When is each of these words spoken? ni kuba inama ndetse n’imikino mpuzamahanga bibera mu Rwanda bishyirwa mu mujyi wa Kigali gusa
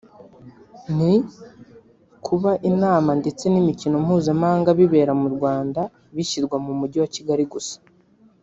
ni 0.95 1.13
kuba 2.25 2.51
inama 2.69 3.11
ndetse 3.21 3.45
n’imikino 3.49 3.95
mpuzamahanga 4.05 4.69
bibera 4.79 5.13
mu 5.21 5.27
Rwanda 5.35 5.81
bishyirwa 6.15 6.57
mu 6.65 6.71
mujyi 6.79 6.97
wa 7.03 7.09
Kigali 7.15 7.45
gusa 7.53 7.77